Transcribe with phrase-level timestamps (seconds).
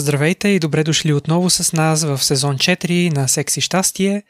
[0.00, 4.22] Здравейте и добре дошли отново с нас в сезон 4 на Секси щастие.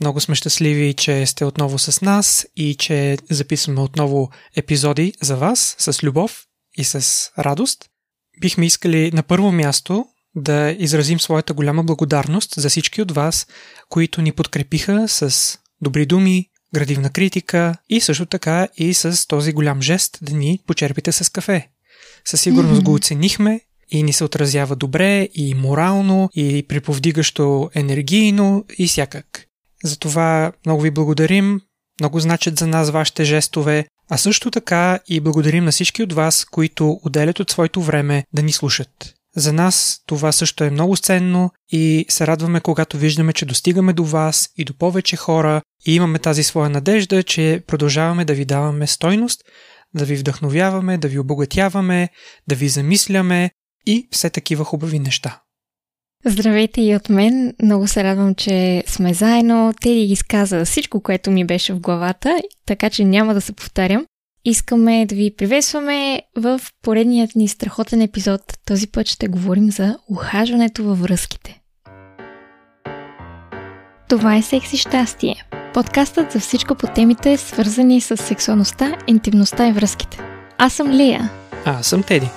[0.00, 5.76] Много сме щастливи, че сте отново с нас и че записваме отново епизоди за вас
[5.78, 6.44] с любов
[6.78, 7.84] и с радост.
[8.40, 13.46] Бихме искали на първо място да изразим своята голяма благодарност за всички от вас,
[13.88, 19.82] които ни подкрепиха с добри думи, градивна критика и също така и с този голям
[19.82, 21.68] жест да ни почерпите с кафе.
[22.24, 22.84] Със сигурност mm-hmm.
[22.84, 23.60] го оценихме
[23.92, 29.46] и ни се отразява добре и морално, и приповдигащо енергийно и всякак.
[29.84, 31.60] Затова много ви благодарим,
[32.00, 36.44] много значат за нас вашите жестове, а също така и благодарим на всички от вас,
[36.44, 39.14] които отделят от своето време да ни слушат.
[39.36, 44.04] За нас това също е много ценно и се радваме, когато виждаме, че достигаме до
[44.04, 48.86] вас и до повече хора и имаме тази своя надежда, че продължаваме да ви даваме
[48.86, 49.40] стойност,
[49.94, 52.08] да ви вдъхновяваме, да ви обогатяваме,
[52.48, 53.50] да ви замисляме
[53.86, 55.40] и все такива хубави неща.
[56.24, 57.54] Здравейте и от мен.
[57.62, 59.72] Много се радвам, че сме заедно.
[59.80, 64.06] Теди изказа всичко, което ми беше в главата, така че няма да се повтарям.
[64.44, 68.40] Искаме да ви приветстваме в поредният ни страхотен епизод.
[68.66, 71.60] Този път ще говорим за ухажването във връзките.
[74.08, 75.44] Това е Секси щастие.
[75.74, 80.18] Подкастът за всичко по темите, свързани с сексуалността, интимността и връзките.
[80.58, 81.30] Аз съм Лия.
[81.64, 82.28] А, аз съм Теди.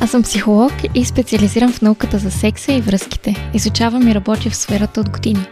[0.00, 3.50] Аз съм психолог и специализирам в науката за секса и връзките.
[3.54, 5.46] Изучавам и работя в сферата от години.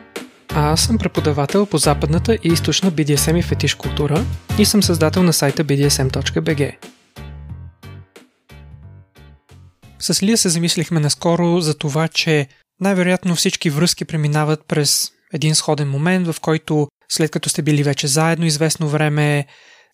[0.55, 4.25] А аз съм преподавател по западната и източна BDSM и фетиш култура
[4.59, 6.77] и съм създател на сайта bdsm.bg.
[9.99, 12.47] С Лия се замислихме наскоро за това, че
[12.81, 18.07] най-вероятно всички връзки преминават през един сходен момент, в който след като сте били вече
[18.07, 19.47] заедно известно време,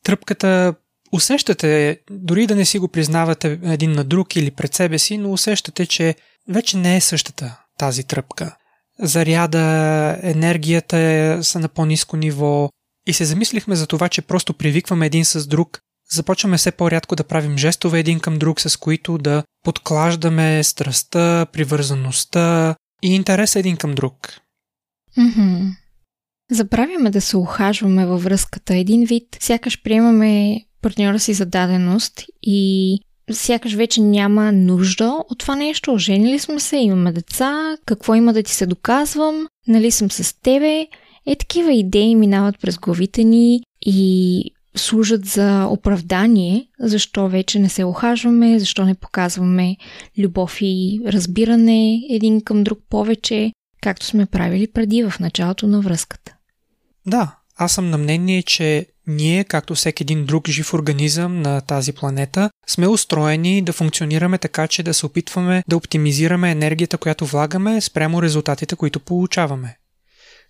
[0.05, 0.75] тръпката
[1.13, 5.33] усещате, дори да не си го признавате един на друг или пред себе си, но
[5.33, 6.15] усещате, че
[6.49, 8.57] вече не е същата тази тръпка.
[9.01, 12.71] Заряда, енергията е, са на по-низко ниво
[13.07, 15.81] и се замислихме за това, че просто привикваме един с друг,
[16.13, 22.75] започваме все по-рядко да правим жестове един към друг, с които да подклаждаме страстта, привързаността
[23.03, 24.41] и интереса един към друг.
[25.19, 25.77] Mm-hmm.
[26.51, 28.75] Забравяме да се ухажваме във връзката.
[28.75, 32.99] Един вид, сякаш приемаме партньора си за даденост и
[33.31, 35.93] сякаш вече няма нужда от това нещо.
[35.93, 40.87] Оженили сме се, имаме деца, какво има да ти се доказвам, нали съм с тебе.
[41.27, 44.45] Е, такива идеи минават през главите ни и
[44.77, 49.77] служат за оправдание, защо вече не се охажваме, защо не показваме
[50.19, 56.35] любов и разбиране един към друг повече, както сме правили преди в началото на връзката.
[57.07, 61.93] Да, аз съм на мнение, че ние, както всеки един друг жив организъм на тази
[61.93, 67.81] планета, сме устроени да функционираме така, че да се опитваме да оптимизираме енергията, която влагаме
[67.81, 69.77] спрямо резултатите, които получаваме.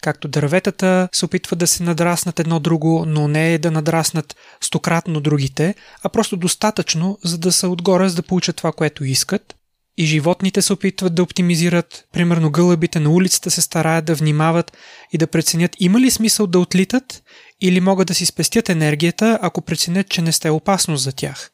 [0.02, 5.20] Както дърветата се опитват да се надраснат едно друго, но не е да надраснат стократно
[5.20, 9.54] другите, а просто достатъчно, за да са отгоре, за да получат това, което искат,
[9.96, 12.04] и животните се опитват да оптимизират.
[12.12, 14.76] Примерно гълъбите на улицата се стараят да внимават
[15.12, 17.22] и да преценят има ли смисъл да отлитат
[17.60, 21.50] или могат да си спестят енергията, ако преценят, че не сте опасност за тях.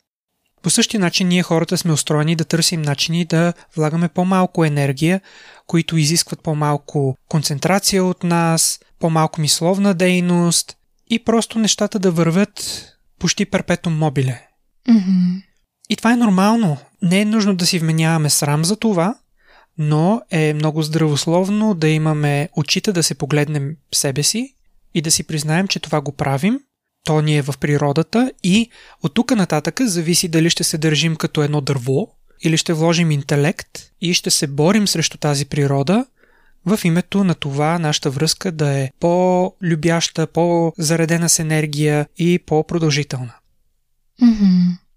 [0.63, 5.21] По същия начин ние хората сме устроени да търсим начини да влагаме по-малко енергия,
[5.67, 10.77] които изискват по-малко концентрация от нас, по-малко мисловна дейност
[11.11, 12.85] и просто нещата да вървят
[13.19, 14.43] почти перпетум мобиле.
[14.89, 15.43] Mm-hmm.
[15.91, 16.77] И това е нормално.
[17.03, 19.15] Не е нужно да си вменяваме срам за това,
[19.79, 24.55] но е много здравословно да имаме очите да се погледнем себе си
[24.95, 26.61] и да си признаем, че това го правим,
[27.05, 28.71] то ни е в природата и
[29.03, 32.09] от тук нататък зависи дали ще се държим като едно дърво
[32.43, 33.69] или ще вложим интелект
[34.01, 36.07] и ще се борим срещу тази природа
[36.67, 43.35] в името на това нашата връзка да е по-любяща, по-заредена с енергия и по-продължителна.
[44.23, 44.88] Mm-hmm.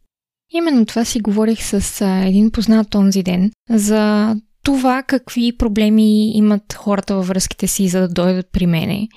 [0.53, 7.16] Именно това си говорих с един познат онзи ден за това какви проблеми имат хората
[7.16, 9.08] във връзките си, за да дойдат при мене.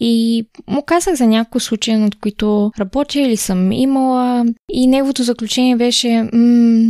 [0.00, 4.44] И му казах за някои случаи, над които работя или съм имала.
[4.72, 6.28] И неговото заключение беше,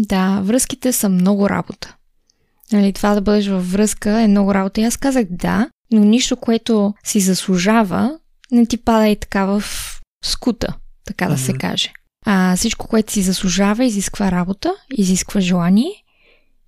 [0.08, 1.96] да, връзките са много работа.
[2.72, 4.80] Нали, това да бъдеш във връзка е много работа.
[4.80, 8.18] И аз казах да, но нищо, което си заслужава,
[8.50, 9.62] не ти пада и така в
[10.24, 10.74] скута,
[11.04, 11.46] така да mm-hmm.
[11.46, 11.92] се каже.
[12.26, 15.92] А всичко, което си заслужава, изисква работа, изисква желание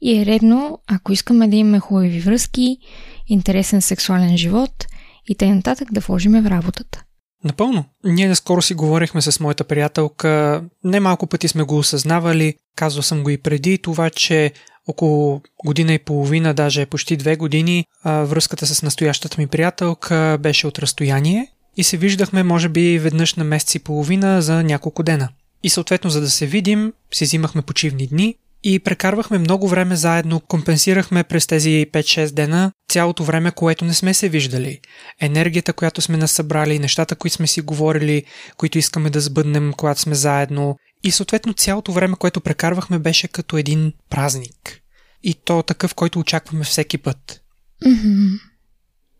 [0.00, 2.78] и е редно, ако искаме да имаме хубави връзки,
[3.26, 4.86] интересен сексуален живот
[5.28, 5.76] и т.н.
[5.90, 7.02] да вложиме в работата.
[7.44, 7.84] Напълно.
[8.04, 13.30] Ние наскоро си говорихме с моята приятелка, немалко пъти сме го осъзнавали, казвал съм го
[13.30, 14.52] и преди, това, че
[14.88, 20.78] около година и половина, даже почти две години, връзката с настоящата ми приятелка беше от
[20.78, 25.28] разстояние и се виждахме може би веднъж на месец и половина за няколко дена.
[25.64, 30.40] И съответно, за да се видим, си взимахме почивни дни и прекарвахме много време заедно,
[30.40, 34.80] компенсирахме през тези 5-6 дена цялото време, което не сме се виждали.
[35.20, 38.22] Енергията, която сме насъбрали, нещата, които сме си говорили,
[38.56, 40.76] които искаме да сбъднем, когато сме заедно.
[41.04, 44.80] И съответно цялото време, което прекарвахме, беше като един празник.
[45.22, 47.40] И то такъв, който очакваме всеки път.
[47.86, 48.40] Mm-hmm.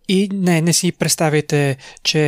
[0.09, 2.19] И не, не си представяйте, че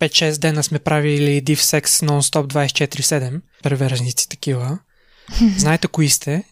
[0.00, 3.40] 5-6 дена сме правили див секс нон-стоп 24-7.
[3.62, 4.78] Преверзници такива.
[5.58, 6.44] Знаете кои сте.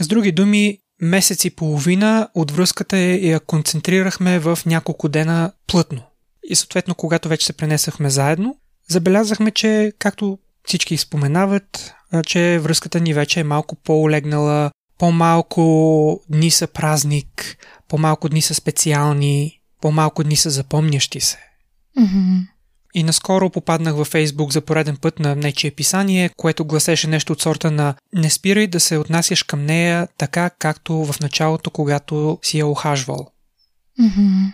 [0.00, 6.02] С други думи, месец и половина от връзката я концентрирахме в няколко дена плътно.
[6.44, 8.56] И съответно, когато вече се пренесахме заедно,
[8.88, 11.94] забелязахме, че, както всички споменават,
[12.26, 17.56] че връзката ни вече е малко по-олегнала, по-малко дни са празник,
[17.88, 21.38] по-малко дни са специални, по-малко дни са запомнящи се.
[21.98, 22.46] Mm-hmm.
[22.94, 27.42] И наскоро попаднах във Фейсбук за пореден път на нечие писание, което гласеше нещо от
[27.42, 32.58] сорта на «Не спирай да се отнасяш към нея така, както в началото, когато си
[32.58, 33.30] я охажвал».
[34.00, 34.52] Mm-hmm.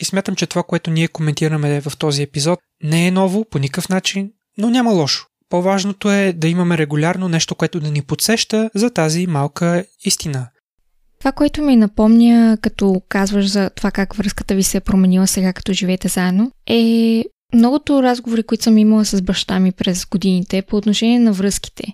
[0.00, 3.88] И смятам, че това, което ние коментираме в този епизод, не е ново по никакъв
[3.88, 5.26] начин, но няма лошо.
[5.48, 10.48] По-важното е да имаме регулярно нещо, което да ни подсеща за тази малка истина.
[11.22, 15.52] Това, което ми напомня, като казваш за това как връзката ви се е променила сега,
[15.52, 17.24] като живеете заедно, е
[17.54, 21.84] многото разговори, които съм имала с баща ми през годините по отношение на връзките.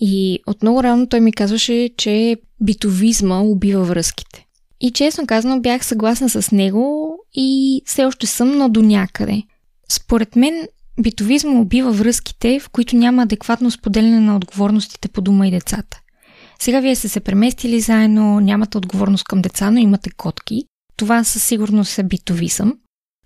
[0.00, 4.46] И от много рано той ми казваше, че битовизма убива връзките.
[4.80, 9.42] И честно казано бях съгласна с него и все още съм, но до някъде.
[9.88, 10.68] Според мен
[11.00, 16.01] битовизма убива връзките, в които няма адекватно споделяне на отговорностите по дома и децата.
[16.62, 20.64] Сега вие сте се преместили заедно, нямате отговорност към деца, но имате котки.
[20.96, 22.74] Това със сигурност е битовизъм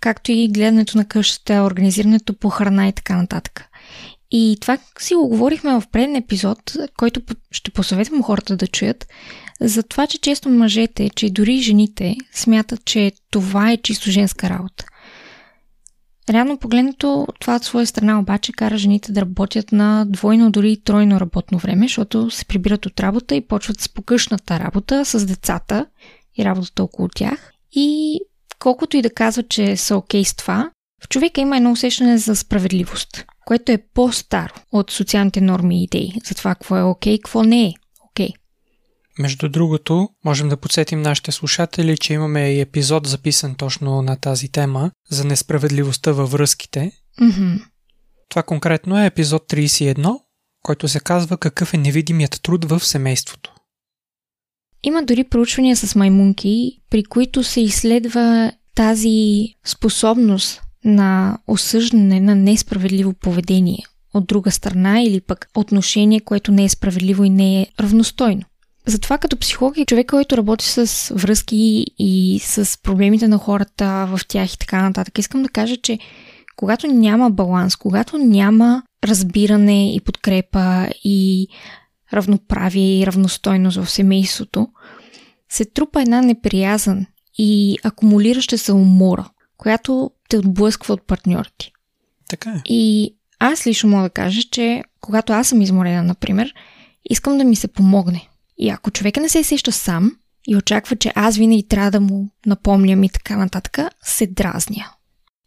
[0.00, 3.64] както и гледането на къщата, организирането по храна и така нататък.
[4.30, 6.58] И това си го говорихме в преден епизод,
[6.96, 9.06] който ще посъветвам хората да чуят,
[9.60, 14.84] за това, че често мъжете, че дори жените смятат, че това е чисто женска работа.
[16.31, 20.82] Реално погледнато, това от своя страна обаче кара жените да работят на двойно, дори и
[20.82, 25.87] тройно работно време, защото се прибират от работа и почват с покъшната работа с децата
[26.38, 27.52] и работата около тях.
[27.73, 28.20] И
[28.58, 30.70] колкото и да казват, че са окей okay с това,
[31.05, 36.12] в човека има едно усещане за справедливост, което е по-старо от социалните норми и идеи
[36.25, 37.72] за това какво е окей okay, какво не е.
[39.18, 44.48] Между другото, можем да подсетим нашите слушатели, че имаме и епизод записан точно на тази
[44.48, 46.92] тема за несправедливостта във връзките.
[47.20, 47.62] Mm-hmm.
[48.28, 50.18] Това конкретно е епизод 31,
[50.62, 53.54] който се казва Какъв е невидимият труд в семейството.
[54.82, 63.12] Има дори проучвания с маймунки, при които се изследва тази способност на осъждане на несправедливо
[63.12, 63.78] поведение
[64.14, 68.42] от друга страна или пък отношение, което не е справедливо и не е равностойно.
[68.86, 74.20] Затова като психолог и човек, който работи с връзки и с проблемите на хората в
[74.28, 75.98] тях и така нататък, искам да кажа, че
[76.56, 81.48] когато няма баланс, когато няма разбиране и подкрепа и
[82.12, 84.68] равноправие и равностойност в семейството,
[85.48, 87.06] се трупа една неприязан
[87.38, 91.70] и акумулираща се умора, която те отблъсква от партньорите.
[92.28, 92.60] Така е.
[92.64, 96.55] И аз лично мога да кажа, че когато аз съм изморена, например,
[97.10, 98.28] искам да ми се помогне.
[98.58, 100.13] И ако човека не се сеща сам
[100.48, 104.91] и очаква, че аз винаги трябва да му напомням и така нататък, се дразня.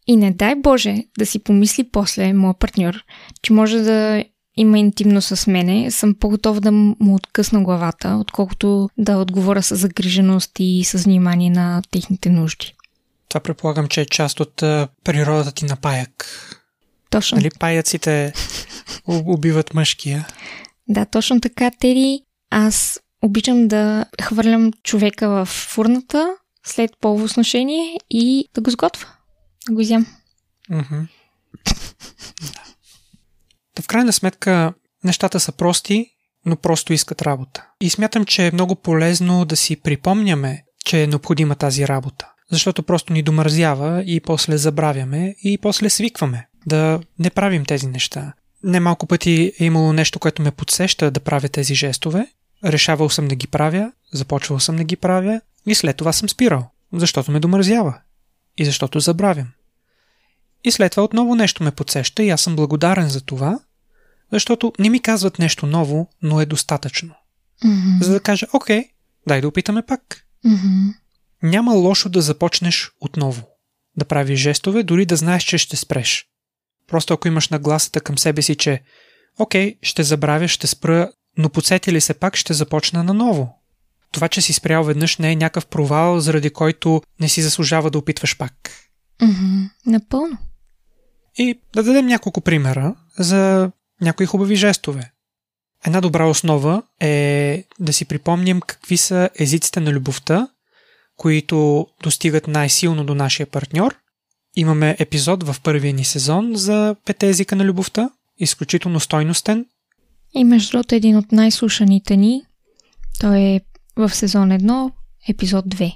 [0.06, 3.04] И не дай Боже да си помисли после моят партньор,
[3.42, 4.24] че може да
[4.56, 10.50] има интимно с мене, съм по-готова да му откъсна главата, отколкото да отговоря с загриженост
[10.58, 12.74] и с внимание на техните нужди.
[13.28, 14.54] Това предполагам, че е част от
[15.04, 16.26] природата ти на паяк.
[17.10, 17.36] Точно.
[17.36, 18.32] Нали паяците
[19.06, 20.26] убиват мъжкия?
[20.88, 22.20] Да, точно така, Тери.
[22.50, 26.34] Аз обичам да хвърлям човека в фурната
[26.66, 29.08] след полово сношение и да го сготвя.
[29.68, 30.06] Да го изям.
[30.70, 31.06] Mm-hmm.
[33.82, 36.06] В крайна сметка, нещата са прости,
[36.46, 37.66] но просто искат работа.
[37.80, 42.28] И смятам, че е много полезно да си припомняме, че е необходима тази работа.
[42.50, 48.32] Защото просто ни домързява и после забравяме и после свикваме да не правим тези неща.
[48.64, 52.26] Немалко пъти е имало нещо, което ме подсеща да правя тези жестове.
[52.64, 56.70] Решавал съм да ги правя, започвал съм да ги правя и след това съм спирал,
[56.92, 58.00] защото ме домързява
[58.56, 59.48] и защото забравям.
[60.64, 63.60] И след това отново нещо ме подсеща и аз съм благодарен за това,
[64.32, 67.14] защото не ми казват нещо ново, но е достатъчно.
[67.64, 68.02] Mm-hmm.
[68.02, 68.84] За да кажа, окей,
[69.28, 70.24] дай да опитаме пак.
[70.46, 70.94] Mm-hmm.
[71.42, 73.48] Няма лошо да започнеш отново.
[73.96, 76.26] Да правиш жестове, дори да знаеш, че ще спреш.
[76.88, 78.82] Просто ако имаш нагласата към себе си, че
[79.38, 83.56] окей, ще забравя, ще спра, но подсети ли се пак, ще започна наново.
[84.12, 87.98] Това, че си спрял веднъж, не е някакъв провал, заради който не си заслужава да
[87.98, 88.70] опитваш пак.
[89.20, 89.70] Mm-hmm.
[89.86, 90.38] Напълно.
[91.38, 93.70] И да дадем няколко примера за
[94.00, 95.10] някои хубави жестове.
[95.86, 100.48] Една добра основа е да си припомним какви са езиците на любовта,
[101.16, 103.96] които достигат най-силно до нашия партньор.
[104.56, 109.66] Имаме епизод в първия ни сезон за пете езика на любовта, изключително стойностен.
[110.34, 112.42] И между другото един от най-слушаните ни,
[113.20, 113.60] той е
[113.96, 114.92] в сезон 1,
[115.28, 115.94] епизод 2.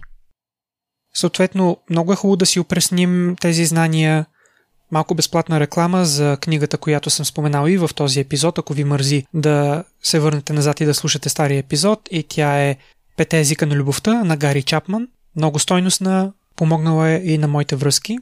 [1.14, 4.26] Съответно, много е хубаво да си опресним тези знания.
[4.90, 9.26] Малко безплатна реклама за книгата, която съм споменал и в този епизод, ако ви мързи
[9.34, 12.08] да се върнете назад и да слушате стария епизод.
[12.10, 12.76] И тя е
[13.16, 15.08] Пете езика на любовта на Гари Чапман.
[15.36, 18.18] Много стойностна, помогнала е и на моите връзки.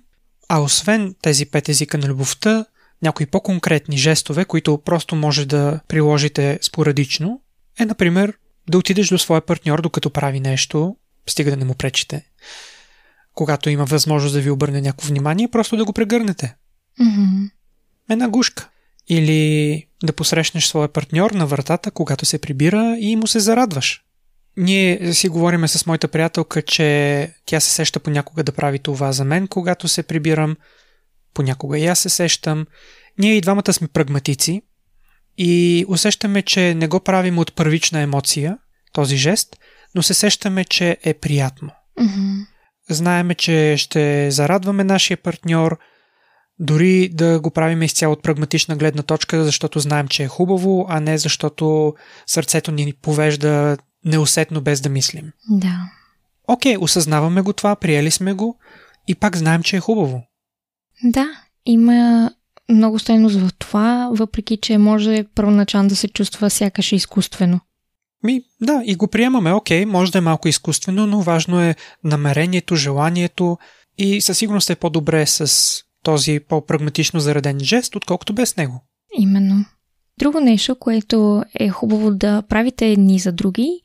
[0.48, 2.64] А освен тези пет езика на любовта,
[3.02, 7.40] някои по-конкретни жестове, които просто може да приложите спорадично,
[7.80, 8.32] е, например,
[8.70, 12.24] да отидеш до своя партньор, докато прави нещо, стига да не му пречите.
[13.34, 16.54] Когато има възможност да ви обърне някакво внимание, просто да го прегърнете.
[17.00, 17.50] Mm-hmm.
[18.10, 18.68] Една гушка.
[19.08, 24.02] Или да посрещнеш своя партньор на вратата, когато се прибира и му се зарадваш.
[24.56, 29.24] Ние си говориме с моята приятелка, че тя се сеща понякога да прави това за
[29.24, 30.56] мен, когато се прибирам.
[31.34, 32.66] Понякога и аз се сещам.
[33.18, 34.62] Ние и двамата сме прагматици
[35.38, 38.58] и усещаме, че не го правим от първична емоция,
[38.92, 39.56] този жест,
[39.94, 41.70] но се сещаме, че е приятно.
[42.00, 42.46] Mm-hmm.
[42.90, 45.78] Знаеме, че ще зарадваме нашия партньор,
[46.58, 51.00] дори да го правим изцяло от прагматична гледна точка, защото знаем, че е хубаво, а
[51.00, 51.94] не защото
[52.26, 55.32] сърцето ни повежда неусетно без да мислим.
[55.50, 55.78] Да.
[56.48, 58.58] Окей, осъзнаваме го това, приели сме го
[59.08, 60.22] и пак знаем, че е хубаво.
[61.04, 61.28] Да,
[61.66, 62.30] има
[62.68, 67.60] много стойност в това, въпреки че може първоначално да се чувства сякаш изкуствено.
[68.24, 72.76] Ми, да, и го приемаме, окей, може да е малко изкуствено, но важно е намерението,
[72.76, 73.58] желанието
[73.98, 78.84] и със сигурност е по-добре с този по-прагматично зареден жест, отколкото без него.
[79.18, 79.64] Именно.
[80.18, 83.80] Друго нещо, което е хубаво да правите едни за други,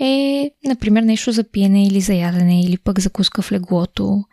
[0.00, 4.24] е, например, нещо за пиене или за ядене, или пък закуска в леглото.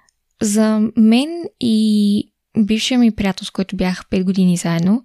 [0.42, 1.30] За мен
[1.60, 2.24] и
[2.58, 5.04] бившия ми приятел, с който бях 5 години заедно,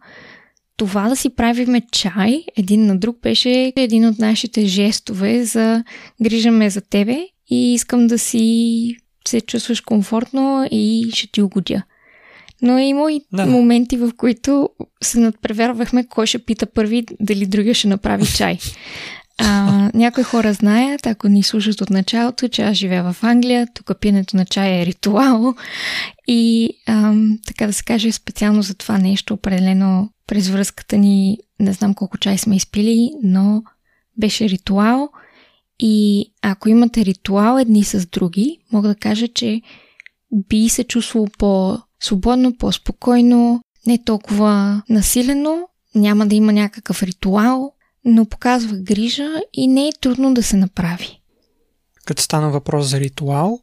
[0.76, 5.84] това да си правиме чай един на друг беше един от нашите жестове за
[6.22, 8.96] грижаме за тебе и искам да си
[9.28, 11.82] се чувстваш комфортно и ще ти угодя.
[12.62, 13.46] Но има и Да.
[13.46, 14.68] моменти, в които
[15.02, 18.58] се надпревярвахме кой ще пита първи дали другия ще направи чай.
[19.38, 24.00] А, някои хора знаят, ако ни слушат от началото, че аз живея в Англия, тук
[24.00, 25.54] пиенето на чай е ритуал.
[26.26, 31.72] И ам, така да се каже специално за това нещо, определено през връзката ни, не
[31.72, 33.62] знам колко чай сме изпили, но
[34.16, 35.08] беше ритуал.
[35.78, 39.62] И ако имате ритуал едни с други, мога да кажа, че
[40.48, 47.73] би се чувствало по-свободно, по-спокойно, не толкова насилено, няма да има някакъв ритуал,
[48.04, 51.20] но показва грижа и не е трудно да се направи.
[52.04, 53.60] Като стана въпрос за ритуал,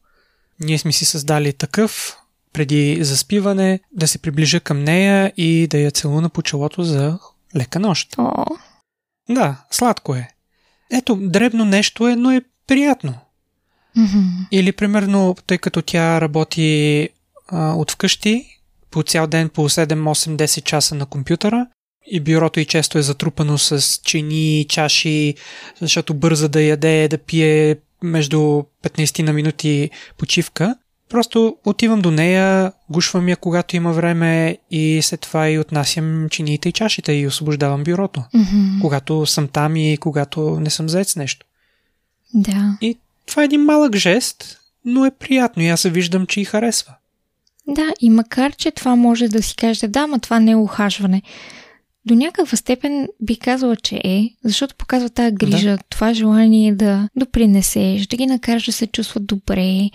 [0.60, 2.17] ние сме си създали такъв
[2.53, 7.19] преди заспиване, да се приближа към нея и да я целуна по челото за
[7.55, 8.15] лека нощ.
[8.17, 8.45] О,
[9.29, 10.29] Да, сладко е.
[10.91, 13.13] Ето, дребно нещо е, но е приятно.
[13.95, 14.19] мгм.
[14.51, 17.10] Или, примерно, тъй като тя работи
[17.48, 18.60] а, от вкъщи,
[18.91, 21.67] по цял ден по 7, 8, 10 часа на компютъра
[22.12, 25.36] и бюрото й често е затрупано с чини, чаши,
[25.82, 28.38] защото бърза да яде, да пие между
[28.84, 30.75] 15 на минути почивка.
[31.10, 36.70] Просто отивам до нея, гушвам я когато има време и след това и отнасям чиниите
[36.70, 38.24] и чашите и освобождавам бюрото.
[38.34, 38.80] Мгм.
[38.82, 41.46] Когато съм там и когато не съм зает с нещо.
[42.34, 42.77] Да.
[42.82, 46.46] И това е един малък жест, но е приятно и аз се виждам, че й
[46.46, 46.94] харесва.
[47.68, 51.22] Да, и макар, че това може да си кажете, да, ма това не е ухажване,
[52.05, 55.77] до някаква степен би казала, че е, защото показва тази грижа, да.
[55.89, 59.89] това желание да допринесеш, да ги накараш да се чувстват добре,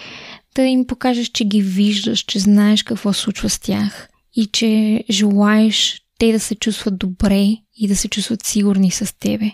[0.55, 6.03] да им покажеш, че ги виждаш, че знаеш какво случва с тях и че желаеш
[6.19, 9.51] те да се чувстват добре и да се чувстват сигурни с тебе.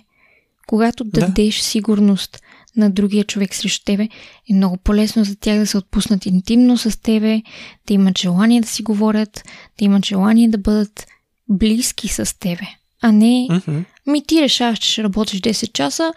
[0.67, 1.21] Когато Да.
[1.21, 2.39] дадеш сигурност
[2.77, 4.09] на другия човек срещу тебе,
[4.51, 7.43] е много по-лесно за тях да се отпуснат интимно с тебе,
[7.87, 9.45] да имат желание да си говорят,
[9.79, 11.07] да имат желание да бъдат
[11.49, 12.67] близки с тебе.
[13.03, 13.85] А не, Mm-hmm.
[14.07, 16.13] ми ти решаваш, че ще работиш 10 часа,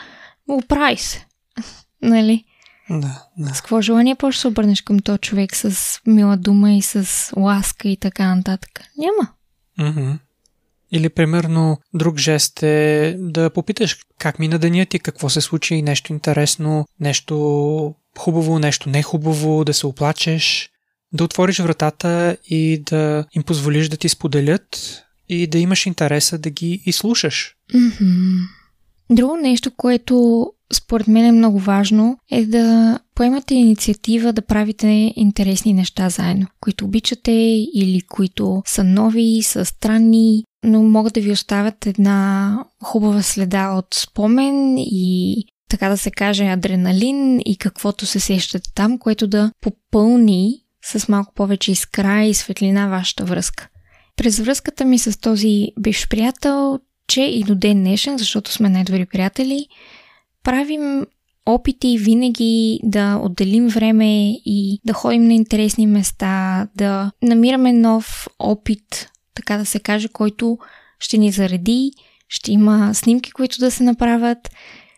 [0.49, 1.25] оправи се.
[2.01, 2.45] нали?
[2.89, 3.53] Да, да.
[3.53, 7.87] С какво желание по се обърнеш към този човек с мила дума и с ласка
[7.87, 8.81] и така нататък?
[8.97, 9.29] Няма.
[9.79, 10.17] Mm-hmm.
[10.91, 16.13] Или, примерно, друг жест е да попиташ как мина деня ти, какво се случи, нещо
[16.13, 20.69] интересно, нещо хубаво, нещо не хубаво, да се оплачеш,
[21.13, 26.49] да отвориш вратата и да им позволиш да ти споделят и да имаш интереса да
[26.49, 27.55] ги изслушаш.
[27.73, 28.37] Мгм.
[29.09, 35.73] Друго нещо, което според мен е много важно, е да поемате инициатива да правите интересни
[35.73, 37.31] неща заедно, които обичате
[37.73, 43.87] или които са нови, са странни, но могат да ви оставят една хубава следа от
[43.93, 45.35] спомен и
[45.69, 51.33] така да се каже адреналин и каквото се сещате там, което да попълни с малко
[51.33, 53.67] повече искра и светлина вашата връзка.
[54.15, 59.05] През връзката ми с този бивш приятел, че и до ден днешен, защото сме най-добри
[59.05, 59.67] приятели,
[60.43, 61.05] правим
[61.45, 69.09] опити винаги да отделим време и да ходим на интересни места, да намираме нов опит,
[69.35, 70.57] така да се каже, който
[70.99, 71.91] ще ни зареди,
[72.29, 74.49] ще има снимки, които да се направят,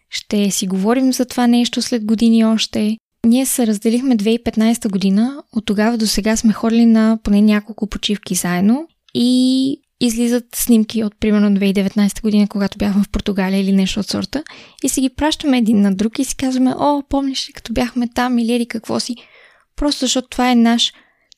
[0.09, 2.97] ще си говорим за това нещо след години още.
[3.25, 8.35] Ние се разделихме 2015 година, от тогава до сега сме ходили на поне няколко почивки
[8.35, 8.87] заедно
[9.19, 14.43] и излизат снимки от примерно 2019 година, когато бяхме в Португалия или нещо от сорта
[14.83, 18.07] и си ги пращаме един на друг и си казваме, о, помниш ли като бяхме
[18.07, 19.15] там или еди какво си,
[19.75, 20.93] просто защото това е наш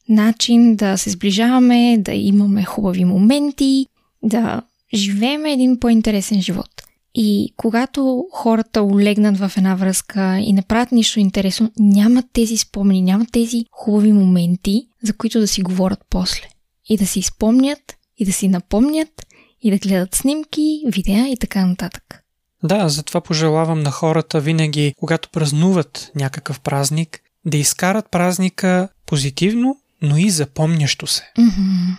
[0.10, 3.86] начин да се сближаваме, да имаме хубави моменти,
[4.24, 4.62] да
[4.94, 6.70] живеем един по-интересен живот.
[7.16, 13.02] И когато хората олегнат в една връзка и не правят нищо интересно, нямат тези спомени,
[13.02, 16.50] нямат тези хубави моменти, за които да си говорят после.
[16.90, 19.26] И да си спомнят, и да си напомнят,
[19.62, 22.24] и да гледат снимки, видеа и така нататък.
[22.64, 30.18] Да, затова пожелавам на хората винаги, когато празнуват някакъв празник, да изкарат празника позитивно, но
[30.18, 31.32] и запомнящо се.
[31.38, 31.96] Мгм.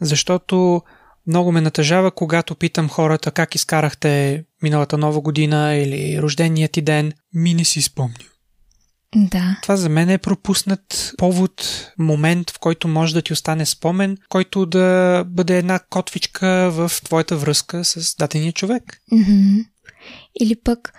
[0.00, 0.82] Защото
[1.26, 7.12] много ме натъжава, когато питам хората как изкарахте миналата нова година или рождения ти ден.
[7.34, 8.14] Ми не си спомня.
[9.16, 9.58] Да.
[9.62, 14.66] Това за мен е пропуснат повод, момент, в който може да ти остане спомен, който
[14.66, 19.00] да бъде една котвичка в твоята връзка с дадения човек.
[19.12, 19.56] Мгм.
[20.40, 20.92] Или пък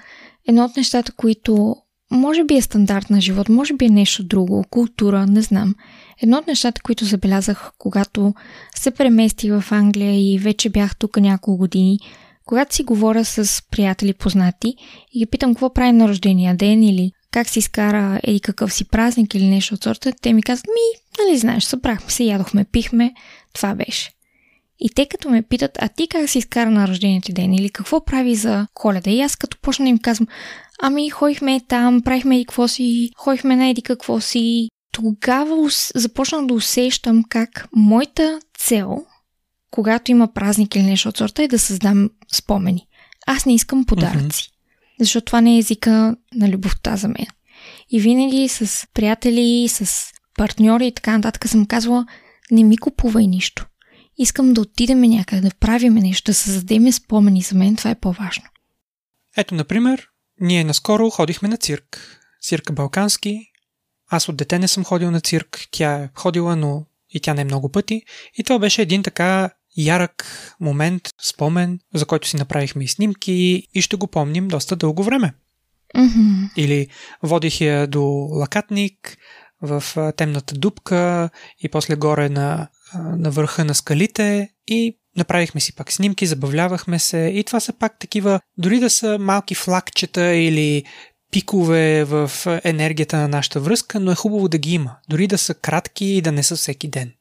[0.47, 1.75] едно от нещата, които
[2.11, 5.75] може би е стандарт на живот, може би е нещо друго, култура, не знам.
[6.21, 8.33] Едно от нещата, които забелязах, когато
[8.75, 11.99] се преместих в Англия и вече бях тук няколко години,
[12.45, 14.75] когато си говоря с приятели познати
[15.13, 18.85] и ги питам какво прави на рождения ден или как си изкара или какъв си
[18.85, 23.13] празник или нещо от сорта, те ми казват, ми, нали знаеш, събрахме се, ядохме, пихме,
[23.53, 24.11] това беше.
[24.79, 27.69] И те като ме питат, а ти как си изкара на рождения ти ден или
[27.69, 29.11] какво прави за коледа?
[29.11, 30.27] И аз като почна им казвам,
[30.81, 34.69] ами ходихме там, правихме и какво си, ходихме на еди какво си.
[34.91, 39.05] Тогава започнах да усещам как моята цел,
[39.71, 42.87] когато има празник или нещо от сорта, е да създам спомени.
[43.27, 44.54] Аз не искам подаръци.
[44.99, 47.27] Защото това не е езика на любовта за мен.
[47.89, 52.05] И винаги с приятели, с партньори и така нататък съм казвала,
[52.51, 53.65] не ми купувай нищо.
[54.17, 57.41] Искам да отидем някъде, да правим нещо, да създадем спомени.
[57.41, 58.43] За мен това е по-важно.
[59.37, 60.07] Ето, например,
[60.41, 62.19] ние наскоро ходихме на цирк.
[62.41, 63.51] Цирка Балкански.
[64.07, 65.67] Аз от дете не съм ходил на цирк.
[65.71, 68.01] Тя е ходила, но и тя не много пъти.
[68.37, 70.25] И това беше един така ярък
[70.59, 75.33] момент, спомен, за който си направихме и снимки и ще го помним доста дълго време.
[75.97, 76.45] Мгм.
[76.57, 76.87] Или
[77.23, 79.17] водих я до лакатник
[79.61, 79.83] в
[80.17, 86.25] темната дупка и после горе на, на върха на скалите и направихме си пак снимки,
[86.25, 90.83] забавлявахме се и това са пак такива, дори да са малки флакчета или
[91.31, 92.31] пикове в
[92.63, 94.95] енергията на нашата връзка, но е хубаво да ги има.
[95.09, 97.13] Дори да са кратки и да не са всеки ден.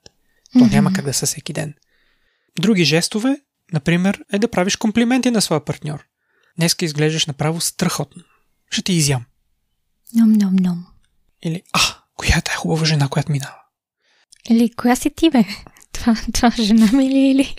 [0.59, 1.75] То няма как да са всеки ден.
[2.59, 3.41] Други жестове,
[3.73, 6.05] например, е да правиш комплименти на своя партньор.
[6.59, 8.23] Днеска изглеждаш направо страхотно.
[8.71, 9.25] Ще ти изям.
[10.17, 10.79] Ном-ном-ном.
[11.43, 11.81] Или, а,
[12.15, 13.57] коя е тая хубава жена, която минава?
[14.51, 15.45] Или коя си ти, бе?
[15.93, 17.57] Това, това жена ми ли или?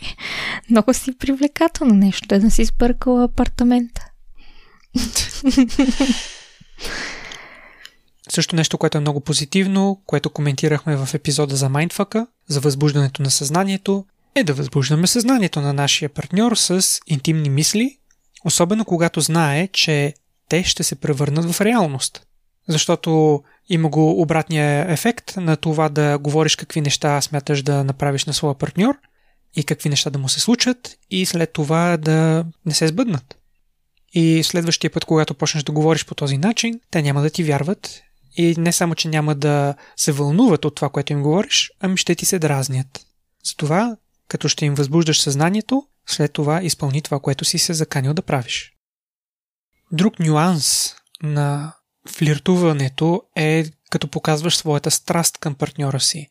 [0.70, 4.10] Много си привлекателно нещо, да не си сбъркала апартамента.
[8.30, 13.32] Също нещо, което е много позитивно, което коментирахме в епизода за майндфъка, за възбуждането на
[13.32, 17.98] съзнанието, е да възбуждаме съзнанието на нашия партньор с интимни мисли,
[18.46, 20.14] особено когато знае, че
[20.50, 22.28] те ще се превърнат в реалност.
[22.68, 28.34] Защото има го обратния ефект на това да говориш какви неща смяташ да направиш на
[28.34, 28.96] своя партньор
[29.56, 33.38] и какви неща да му се случат и след това да не се сбъднат.
[34.14, 38.02] И следващия път, когато почнеш да говориш по този начин, те няма да ти вярват
[38.38, 42.16] и не само, че няма да се вълнуват от това, което им говориш, ами ще
[42.16, 43.06] ти се дразнят.
[43.46, 48.22] Затова, като ще им възбуждаш съзнанието, след това изпълни това, което си се заканил да
[48.22, 48.72] правиш.
[49.92, 51.74] Друг нюанс на
[52.10, 56.28] флиртуването е като показваш своята страст към партньора си.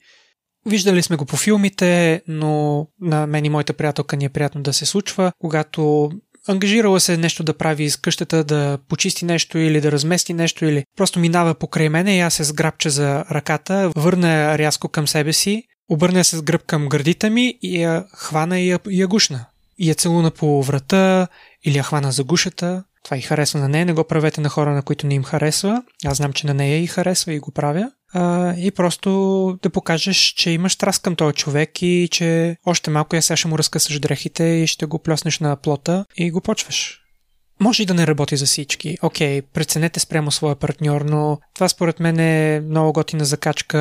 [0.67, 4.73] Виждали сме го по филмите, но на мен и моята приятелка ни е приятно да
[4.73, 6.11] се случва, когато
[6.49, 10.85] ангажирала се нещо да прави из къщата, да почисти нещо или да размести нещо или
[10.97, 15.63] просто минава покрай мене и аз се сграбча за ръката, върна рязко към себе си,
[15.89, 19.47] обърна се с гръб към гърдите ми и я хвана и я, и я гушна.
[19.79, 21.29] И я целуна по врата
[21.65, 22.85] или я хвана за гушата.
[23.05, 25.83] Това и харесва на нея, не го правете на хора, на които не им харесва.
[26.05, 27.91] Аз знам, че на нея и харесва и го правя.
[28.13, 29.11] А, и просто
[29.63, 33.49] да покажеш, че имаш страст към този човек и че още малко я сега ще
[33.49, 37.04] му разкъсаш дрехите и ще го плеснеш на плота и го почваш.
[37.61, 38.99] Може и да не работи за всички.
[39.03, 43.79] Окей, okay, преценете спрямо своя партньор, но това според мен е много готина закачка,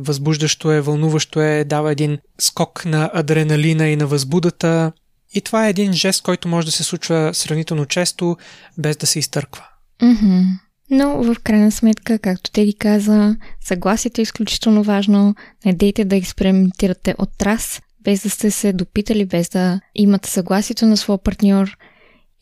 [0.00, 4.92] възбуждащо е, вълнуващо е, дава един скок на адреналина и на възбудата.
[5.34, 8.36] И това е един жест, който може да се случва сравнително често,
[8.78, 9.64] без да се изтърква.
[10.02, 10.44] Mm-hmm.
[10.90, 15.34] Но в крайна сметка, както те ви каза, съгласието е изключително важно.
[15.64, 20.86] Не дейте да експериментирате от трас, без да сте се допитали, без да имате съгласието
[20.86, 21.76] на своя партньор.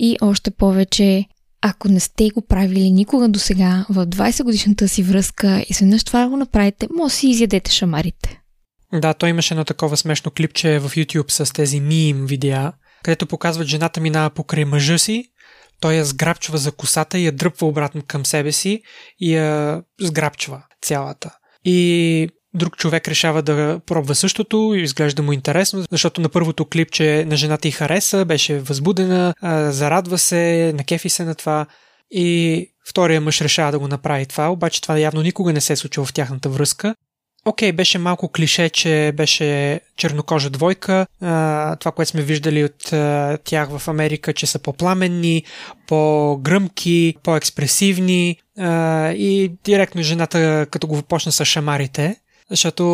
[0.05, 1.25] И още повече,
[1.62, 6.05] ако не сте го правили никога до сега в 20 годишната си връзка и сведнъж
[6.05, 8.40] това го направите, може си изядете шамарите.
[8.93, 13.67] Да, той имаше едно такова смешно клипче в YouTube с тези мим видеа, където показват
[13.67, 15.25] жената минава покрай мъжа си,
[15.81, 18.83] той я сграбчва за косата и я дръпва обратно към себе си
[19.21, 21.37] и я сграбчва цялата.
[21.64, 27.25] И друг човек решава да пробва същото и изглежда му интересно, защото на първото клипче
[27.29, 29.35] на жената й хареса, беше възбудена,
[29.71, 31.67] зарадва се, накефи се на това
[32.11, 35.77] и втория мъж решава да го направи това, обаче това явно никога не се е
[35.77, 36.95] случило в тяхната връзка
[37.47, 41.07] Окей, okay, беше малко клише, че беше чернокожа двойка.
[41.81, 42.93] Това, което сме виждали от
[43.45, 45.45] тях в Америка, че са по-пламенни,
[45.87, 48.38] по-гръмки, по-експресивни
[49.17, 52.17] и директно жената, като го почна с шамарите.
[52.51, 52.85] Защото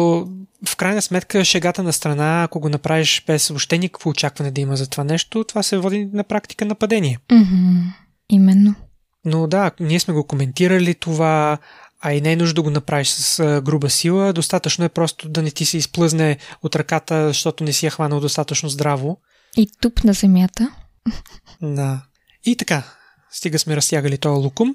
[0.67, 4.77] в крайна сметка шегата на страна, ако го направиш без въобще никакво очакване да има
[4.77, 7.19] за това нещо, това се води на практика нападение.
[7.29, 7.83] Mm-hmm.
[8.29, 8.75] Именно.
[9.25, 11.59] Но да, ние сме го коментирали това,
[12.01, 14.33] а и не е нужда да го направиш с груба сила.
[14.33, 18.21] Достатъчно е просто да не ти се изплъзне от ръката, защото не си я хванал
[18.21, 19.21] достатъчно здраво.
[19.57, 20.71] И туп на земята.
[21.63, 22.03] Да.
[22.45, 22.83] И така,
[23.31, 24.75] стига сме разтягали този лукум.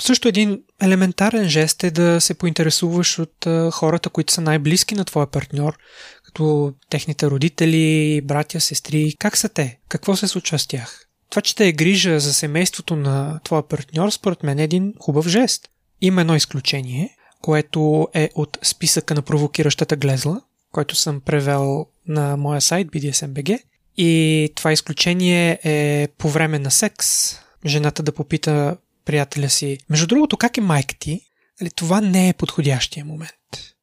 [0.00, 5.26] Също един елементарен жест е да се поинтересуваш от хората, които са най-близки на твоя
[5.26, 5.78] партньор,
[6.24, 9.14] като техните родители, братя, сестри.
[9.18, 9.78] Как са те?
[9.88, 11.06] Какво се случва с тях?
[11.30, 15.28] Това, че те е грижа за семейството на твоя партньор, според мен е един хубав
[15.28, 15.68] жест.
[16.00, 20.40] Има едно изключение, което е от списъка на провокиращата глезла,
[20.72, 23.58] който съм превел на моя сайт BDSMBG.
[23.96, 30.36] И това изключение е по време на секс, жената да попита приятеля си, между другото,
[30.36, 31.20] как е майка ти?
[31.62, 33.74] Али, това не е подходящия момент.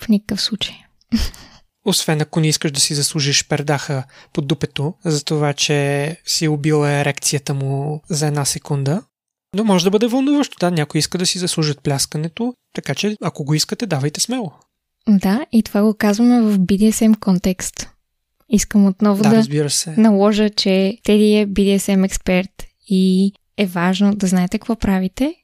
[0.00, 0.74] В никакъв случай.
[1.84, 6.90] Освен ако не искаш да си заслужиш пердаха под дупето, за това, че си убила
[6.90, 9.02] ерекцията му за една секунда,
[9.54, 10.56] но може да бъде вълнуващо.
[10.60, 14.52] Да, някой иска да си заслужат пляскането, така че ако го искате, давайте смело.
[15.08, 17.88] Да, и това го казваме в BDSM контекст.
[18.48, 19.90] Искам отново да, да се.
[19.90, 25.34] наложа, че Теди е BDSM експерт и е важно да знаете какво правите.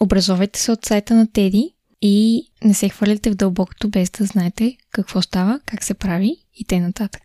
[0.00, 4.76] Образовайте се от сайта на Теди и не се хвърляте в дълбокото без да знаете
[4.92, 7.22] какво става, как се прави и те нататък.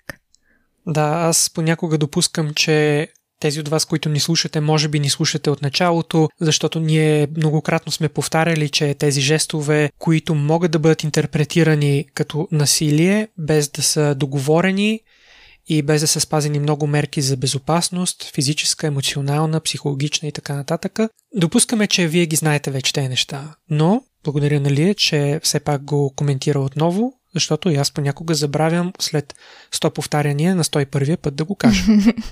[0.88, 3.08] Да, аз понякога допускам, че
[3.39, 7.91] тези от вас, които ни слушате, може би ни слушате от началото, защото ние многократно
[7.91, 14.15] сме повтаряли, че тези жестове, които могат да бъдат интерпретирани като насилие, без да са
[14.15, 14.99] договорени
[15.67, 20.99] и без да са спазени много мерки за безопасност, физическа, емоционална, психологична и така нататък,
[21.36, 23.56] допускаме, че вие ги знаете вече тези неща.
[23.69, 28.93] Но, благодаря на Лия, че все пак го коментира отново защото и аз понякога забравям
[28.99, 29.36] след
[29.73, 31.84] 100 повтаряния на 101 път да го кажа.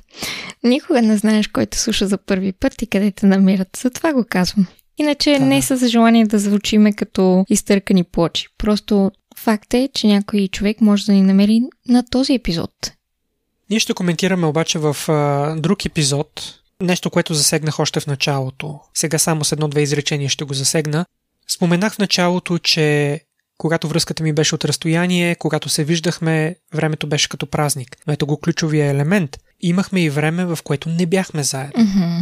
[0.64, 3.78] Никога не знаеш кой те слуша за първи път и къде те намират.
[3.78, 4.68] За това го казвам.
[4.98, 5.46] Иначе да.
[5.46, 8.48] не са за желание да звучиме като изтъркани плочи.
[8.58, 12.72] Просто факт е, че някой човек може да ни намери на този епизод.
[13.70, 18.80] Ние ще коментираме обаче в а, друг епизод нещо, което засегнах още в началото.
[18.94, 21.06] Сега само с едно-две изречения ще го засегна.
[21.48, 23.20] Споменах в началото, че
[23.58, 27.98] когато връзката ми беше от разстояние, когато се виждахме, времето беше като празник.
[28.08, 29.38] Но ето го ключовия елемент.
[29.62, 31.84] Имахме и време, в което не бяхме заедно.
[31.84, 32.22] Mm-hmm.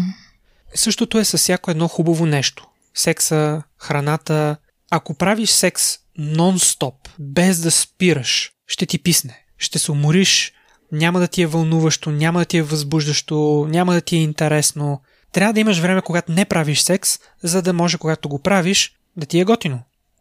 [0.76, 2.68] Същото е с всяко едно хубаво нещо.
[2.94, 4.58] Секса, храната.
[4.92, 9.46] Ако правиш секс нон-стоп, без да спираш, ще ти писне.
[9.58, 10.54] Ще се умориш,
[10.92, 15.02] няма да ти е вълнуващо, няма да ти е възбуждащо, няма да ти е интересно.
[15.32, 19.26] Трябва да имаш време, когато не правиш секс, за да може, когато го правиш, да
[19.26, 19.80] ти е готино.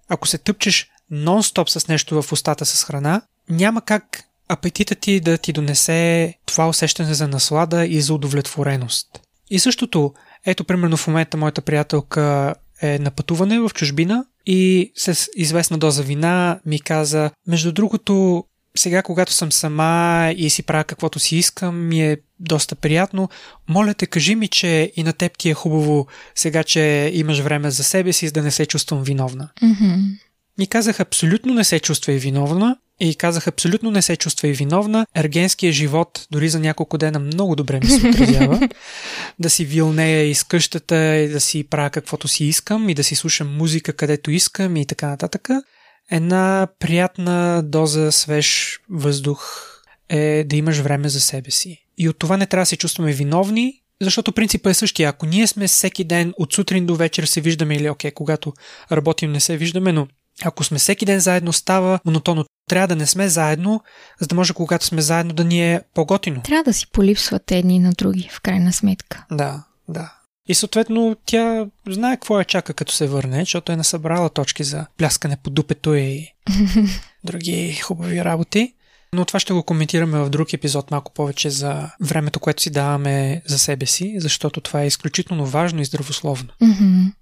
[0.08, 5.38] Ако се тъпчеш нон-стоп с нещо в устата с храна, няма как апетита ти да
[5.38, 9.06] ти донесе това усещане за наслада и за удовлетвореност.
[9.50, 10.14] И същото,
[10.46, 16.02] ето примерно в момента моята приятелка е на пътуване в чужбина и с известна доза
[16.02, 18.44] вина ми каза, между другото,
[18.76, 23.28] сега, когато съм сама и си правя каквото си искам, ми е доста приятно.
[23.68, 27.70] Моля те, кажи ми, че и на теб ти е хубаво сега, че имаш време
[27.70, 29.48] за себе си, за да не се чувствам виновна.
[29.62, 30.18] Mm-hmm.
[30.58, 34.52] Ми казах абсолютно не се чувства и виновна и казах абсолютно не се чувства и
[34.52, 35.06] виновна.
[35.14, 38.68] Ергенския живот дори за няколко дена много добре ми се отразява.
[39.38, 43.14] да си вилнея из къщата и да си правя каквото си искам и да си
[43.14, 45.48] слушам музика където искам и така нататък.
[46.10, 49.66] Една приятна доза свеж въздух
[50.08, 51.86] е да имаш време за себе си.
[51.98, 55.08] И от това не трябва да се чувстваме виновни, защото принципът е същия.
[55.08, 58.52] Ако ние сме всеки ден от сутрин до вечер се виждаме или окей, когато
[58.92, 60.08] работим не се виждаме, но
[60.44, 62.44] ако сме всеки ден заедно, става монотонно.
[62.68, 63.82] Трябва да не сме заедно,
[64.20, 66.42] за да може когато сме заедно да ни е по-готино.
[66.42, 69.24] Трябва да си полипсвате едни на други, в крайна сметка.
[69.30, 70.12] Да, да.
[70.50, 74.86] И съответно тя знае какво я чака като се върне, защото е насъбрала точки за
[74.96, 76.28] пляскане по дупето и
[77.24, 78.74] други хубави работи.
[79.12, 83.42] Но това ще го коментираме в друг епизод малко повече за времето, което си даваме
[83.46, 86.48] за себе си, защото това е изключително важно и здравословно.
[86.62, 87.12] Mm-hmm.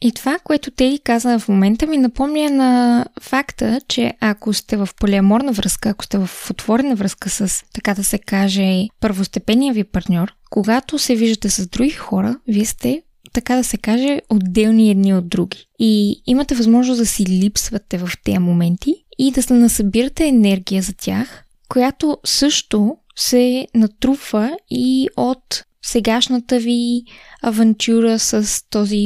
[0.00, 4.88] И това, което Теди каза в момента, ми напомня на факта, че ако сте в
[5.00, 10.34] полиаморна връзка, ако сте в отворена връзка с, така да се каже, първостепенния ви партньор,
[10.50, 15.28] когато се виждате с други хора, вие сте така да се каже, отделни едни от
[15.28, 15.66] други.
[15.78, 20.92] И имате възможност да си липсвате в тези моменти и да се насъбирате енергия за
[20.92, 27.02] тях, която също се натрупва и от сегашната ви
[27.42, 28.96] авантюра с този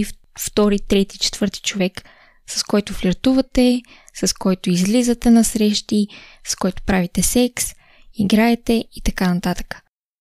[0.41, 2.03] втори, трети, четвърти човек,
[2.51, 3.83] с който флиртувате,
[4.15, 6.07] с който излизате на срещи,
[6.47, 7.67] с който правите секс,
[8.15, 9.77] играете и така нататък.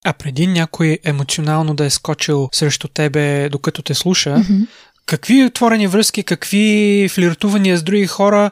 [0.06, 4.68] А преди някой емоционално да е скочил срещу тебе, докато те слуша, mm-hmm.
[5.06, 8.52] какви отворени връзки, какви флиртувания с други хора,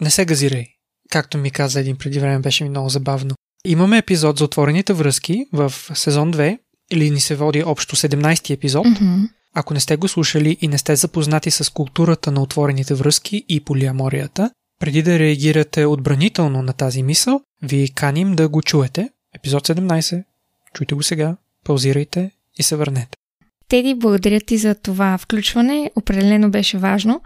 [0.00, 0.66] не се газирай.
[1.10, 3.34] Както ми каза един преди време, беше ми много забавно.
[3.64, 6.58] Имаме епизод за отворените връзки в сезон 2,
[6.90, 8.86] или ни се води общо 17 епизод.
[8.86, 9.28] Mm-hmm.
[9.60, 13.60] Ако не сте го слушали и не сте запознати с културата на отворените връзки и
[13.60, 19.10] полиаморията, преди да реагирате отбранително на тази мисъл, ви каним да го чуете.
[19.36, 20.24] Епизод 17.
[20.74, 23.16] Чуйте го сега, паузирайте и се върнете.
[23.68, 25.90] Теди, благодаря ти за това включване.
[25.96, 27.20] Определено беше важно.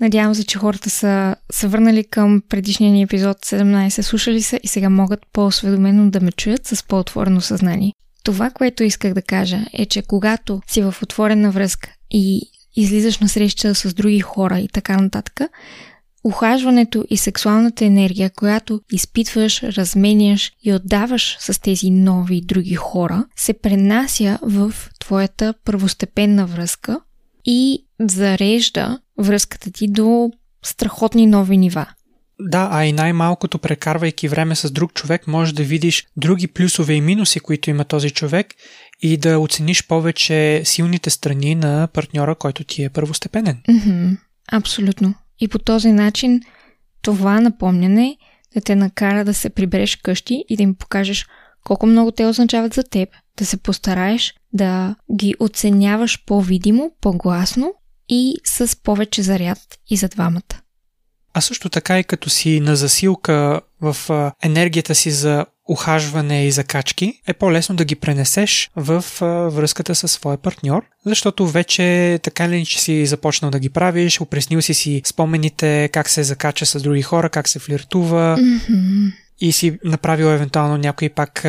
[0.00, 4.68] Надявам се, че хората са се върнали към предишния ни епизод 17, слушали са и
[4.68, 7.92] сега могат по-осведомено да ме чуят с по-отворено съзнание.
[8.22, 13.28] Това, което исках да кажа е, че когато си в отворена връзка и излизаш на
[13.28, 15.40] среща с други хора и така нататък,
[16.24, 23.52] ухажването и сексуалната енергия, която изпитваш, разменяш и отдаваш с тези нови други хора, се
[23.52, 27.00] пренася в твоята първостепенна връзка
[27.44, 30.30] и зарежда връзката ти до
[30.62, 31.86] страхотни нови нива.
[32.40, 37.00] Да, а и най-малкото прекарвайки време с друг човек, може да видиш други плюсове и
[37.00, 38.54] минуси, които има този човек
[39.02, 43.60] и да оцениш повече силните страни на партньора, който ти е първостепенен.
[43.68, 44.16] Mm-hmm,
[44.52, 45.14] абсолютно.
[45.40, 46.40] И по този начин
[47.02, 48.16] това напомняне
[48.54, 51.26] да те накара да се прибереш къщи и да им покажеш
[51.64, 57.74] колко много те означават за теб, да се постараеш да ги оценяваш по-видимо, по-гласно
[58.08, 59.58] и с повече заряд
[59.90, 60.60] и за двамата.
[61.34, 63.96] А също така и като си на засилка в
[64.42, 69.04] енергията си за ухажване и закачки, е по-лесно да ги пренесеш в
[69.52, 74.62] връзката със своя партньор, защото вече така ли че си започнал да ги правиш, опреснил
[74.62, 79.12] си си спомените как се закача с други хора, как се флиртува mm-hmm.
[79.40, 81.44] и си направил евентуално някои пак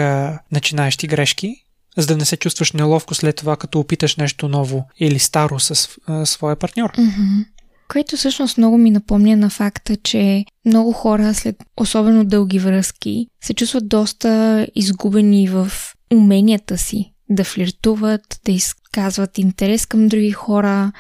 [0.52, 1.56] начинаещи грешки,
[1.98, 5.90] за да не се чувстваш неловко след това, като опиташ нещо ново или старо с
[6.08, 6.92] а, своя партньор.
[6.92, 7.46] Mm-hmm.
[7.92, 13.54] Което всъщност много ми напомня на факта, че много хора след особено дълги връзки се
[13.54, 15.72] чувстват доста изгубени в
[16.14, 20.92] уменията си да флиртуват, да изказват интерес към други хора,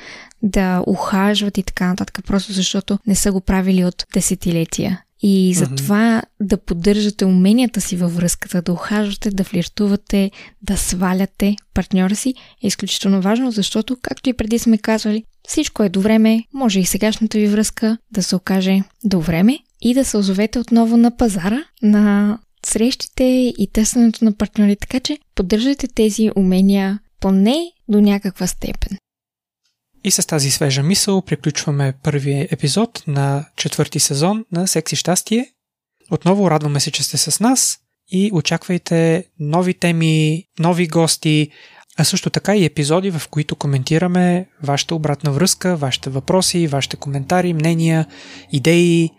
[0.43, 5.01] да ухажват и така нататък, просто защото не са го правили от десетилетия.
[5.21, 6.47] И затова mm-hmm.
[6.47, 10.31] да поддържате уменията си във връзката, да ухажвате, да флиртувате,
[10.61, 15.89] да сваляте партньора си е изключително важно, защото, както и преди сме казвали, всичко е
[15.89, 20.17] до време, може и сегашната ви връзка да се окаже до време и да се
[20.17, 26.99] озовете отново на пазара на срещите и търсенето на партньори, така че поддържайте тези умения
[27.19, 28.97] поне до някаква степен.
[30.03, 35.45] И с тази свежа мисъл приключваме първия епизод на четвърти сезон на Секси щастие.
[36.11, 37.79] Отново радваме се, че сте с нас
[38.11, 41.51] и очаквайте нови теми, нови гости,
[41.97, 47.53] а също така и епизоди, в които коментираме вашата обратна връзка, вашите въпроси, вашите коментари,
[47.53, 48.05] мнения,
[48.51, 49.09] идеи,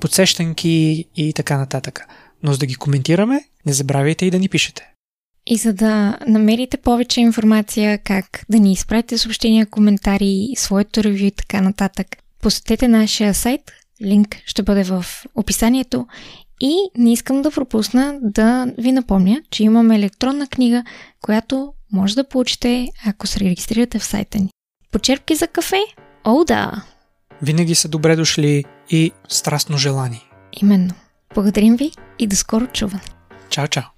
[0.00, 2.06] подсещанки и така нататък.
[2.42, 4.92] Но за да ги коментираме, не забравяйте и да ни пишете.
[5.50, 11.30] И за да намерите повече информация как да ни изпратите съобщения, коментари, своето ревю и
[11.30, 12.06] така нататък,
[12.42, 13.60] посетете нашия сайт.
[14.02, 16.06] Линк ще бъде в описанието.
[16.60, 20.84] И не искам да пропусна да ви напомня, че имаме електронна книга,
[21.20, 24.50] която може да получите, ако се регистрирате в сайта ни.
[24.92, 25.80] Почерпки за кафе?
[26.24, 26.82] О, да!
[27.42, 30.28] Винаги са добре дошли и страстно желани.
[30.62, 30.94] Именно.
[31.34, 33.02] Благодарим ви и до скоро чуване.
[33.50, 33.97] Чао, чао!